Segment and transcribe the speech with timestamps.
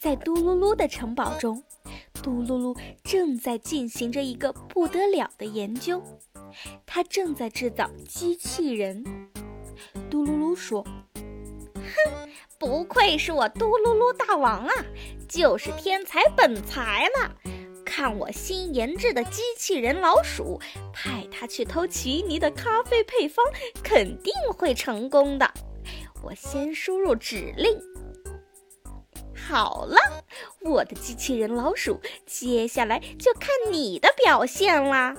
[0.00, 1.62] 在嘟噜噜的城堡中，
[2.22, 6.02] 嘟噜噜正在进行着一个不得了的研究，
[6.86, 9.04] 他正在制造机器人。
[10.08, 10.82] 嘟噜噜说
[11.76, 14.72] ：“哼，不愧是我嘟噜噜大王啊，
[15.28, 17.36] 就是天才本才了。
[17.84, 20.58] 看我新研制的机器人老鼠，
[20.94, 23.44] 派它去偷奇尼的咖啡配方，
[23.82, 25.52] 肯定会成功的。
[26.22, 27.78] 我先输入指令。”
[29.50, 29.96] 好了，
[30.60, 35.12] 我的机器人老鼠，接下来就看你的表现啦。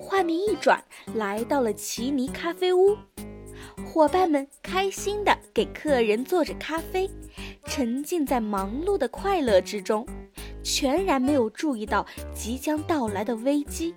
[0.00, 0.82] 画面一转，
[1.14, 2.96] 来到了奇尼咖啡屋，
[3.84, 7.10] 伙伴们开心地给客人做着咖啡，
[7.66, 10.06] 沉浸在忙碌的快乐之中，
[10.62, 13.94] 全然没有注意到即将到来的危机。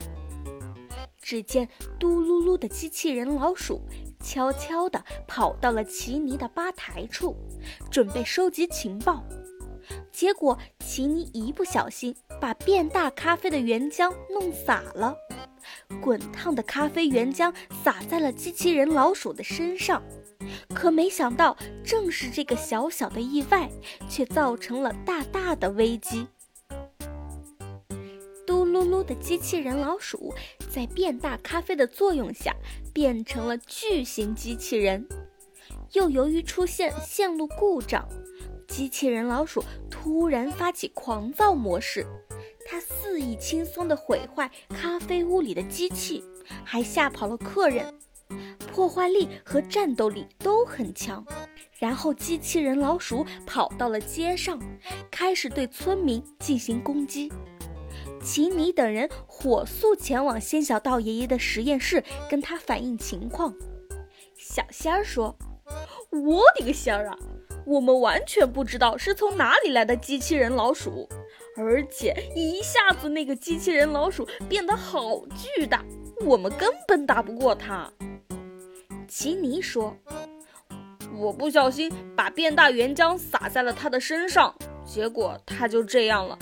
[1.21, 3.79] 只见嘟噜噜的机器人老鼠。
[4.25, 7.35] 悄悄地跑到了奇尼的吧台处，
[7.91, 9.23] 准备收集情报。
[10.11, 15.15] 结果，奇尼一不小心把变大咖啡的原浆弄洒了，
[16.01, 20.01] 滚烫的咖啡原浆洒在了机器人老鼠的身上。
[20.73, 23.69] 可没想到，正是这个小小的意外，
[24.09, 26.27] 却造成了大大的危机。
[28.75, 30.33] 噜噜的机器人老鼠
[30.69, 32.53] 在变大咖啡的作用下。
[32.93, 35.05] 变成了巨型机器人，
[35.91, 38.07] 又由于出现线路故障，
[38.69, 42.07] 机器人老鼠突然发起狂躁模式，
[42.65, 46.23] 它肆意轻松地毁坏咖啡屋里的机器，
[46.63, 47.93] 还吓跑了客人，
[48.71, 51.25] 破坏力和战斗力都很强。
[51.77, 54.57] 然后机器人老鼠跑到了街上，
[55.11, 57.29] 开始对村民进行攻击。
[58.25, 63.53] 奇尼等人火速前往仙小道爷爷的实验室，跟他反映情况。
[64.35, 65.37] 小仙儿说
[66.09, 67.15] ：“我的个仙儿啊！
[67.67, 71.07] 我们完全不知道是从哪里来的机器人老鼠，
[71.55, 75.85] 而且一下子那个机器人老鼠变得好巨大，
[76.25, 77.93] 我们根本打不过它。”
[79.07, 79.95] 奇尼说
[81.15, 86.39] ：“我不小心把变大原浆洒在了它的身上，结果它就这样了，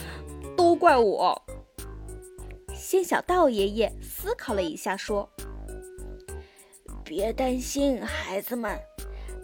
[0.56, 1.40] 都怪我。”
[2.94, 5.28] 仙小道爷爷思考了一下，说
[7.04, 8.80] ：“别担心，孩子们。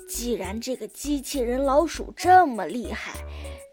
[0.08, 3.14] 既然这个机器人老鼠这么厉害，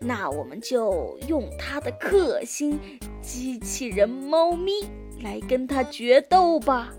[0.00, 2.80] 那我们就用它的克星
[3.20, 4.72] 机器人猫咪
[5.22, 6.94] 来跟它决斗吧。”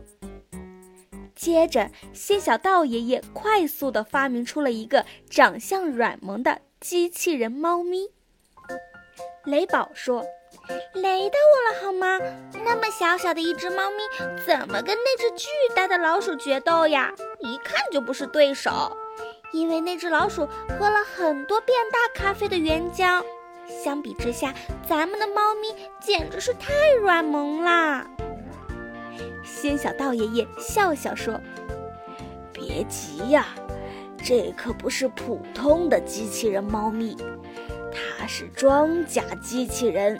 [1.34, 8.12] 接着，仙小道爷爷快速地发明出了一个长相软萌的机器人猫咪。
[9.46, 10.24] 雷宝说。
[10.94, 12.20] 雷到我了好吗？
[12.64, 13.98] 那么小小的一只猫咪，
[14.46, 17.14] 怎么跟那只巨大的老鼠决斗呀？
[17.40, 18.96] 一看就不是对手。
[19.54, 20.46] 因为那只老鼠
[20.78, 23.24] 喝了很多变大咖啡的原浆，
[23.84, 24.54] 相比之下，
[24.88, 28.06] 咱们的猫咪简直是太软萌啦。
[29.46, 31.40] 仙小道爷爷笑笑说
[32.52, 33.48] ：“别急呀，
[34.22, 37.16] 这可不是普通的机器人猫咪，
[38.20, 40.20] 它是装甲机器人。”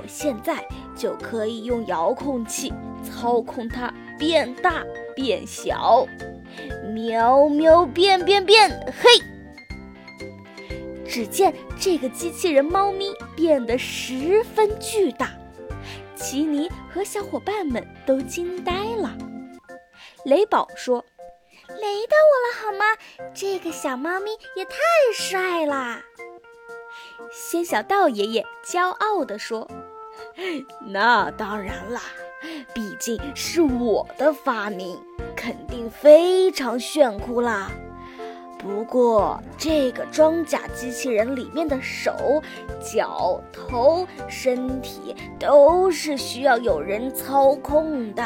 [0.00, 0.66] 我现在
[0.96, 2.72] 就可以用遥控器
[3.04, 6.06] 操控它变大变小，
[6.94, 9.08] 喵喵变变变，嘿！
[11.04, 15.30] 只见这个机器人猫咪变得十分巨大，
[16.14, 19.16] 奇尼和小伙伴们都惊呆了。
[20.24, 21.04] 雷宝说
[21.68, 22.84] ：“雷到我了好吗？
[23.34, 24.74] 这个小猫咪也太
[25.14, 26.02] 帅啦！”
[27.32, 29.68] 仙小道爷爷骄傲地说。
[30.86, 32.00] 那当然啦，
[32.72, 34.96] 毕竟是我的发明，
[35.34, 37.70] 肯定非常炫酷啦。
[38.58, 42.42] 不过，这个装甲机器人里面的手、
[42.80, 48.24] 脚、头、身体都是需要有人操控的，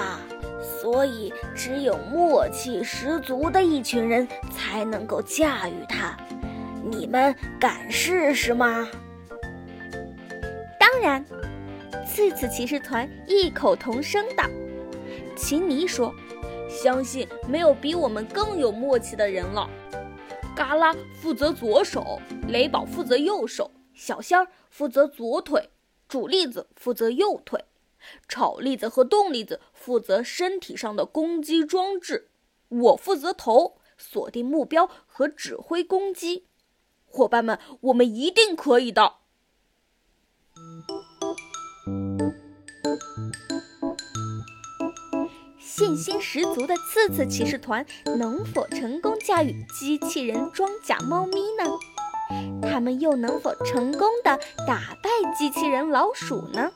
[0.63, 6.17] 所以只有默契十足的一群人才能够驾驭它。
[6.83, 8.89] 你们敢试试吗？
[10.79, 11.25] 当然。
[12.15, 14.45] 四次骑士团异口同声道
[15.35, 16.15] ：“奇尼说，
[16.69, 19.67] 相信没有比我们更有默契的人了。
[20.55, 25.71] 嘎啦负责左手，雷宝负责右手，小仙儿负责左腿，
[26.07, 27.65] 煮栗子负责右腿，
[28.29, 32.29] 炒栗子和冻栗子负责身体上的攻击装置，
[32.69, 36.45] 我负责头，锁定目标和指挥攻击。
[37.07, 39.15] 伙伴们，我们一定可以的。”
[45.75, 47.87] 信心十足的刺刺骑士团
[48.19, 51.65] 能否成功驾驭机器人装甲猫咪呢？
[52.61, 56.71] 他们又能否成功的打败机器人老鼠呢？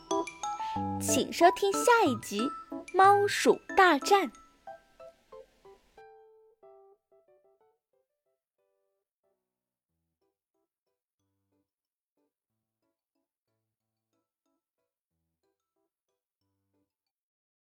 [0.99, 2.41] 请收听下一集
[2.95, 4.29] 《猫鼠大战》。